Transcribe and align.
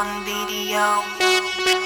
on 0.00 0.24
video. 0.24 1.79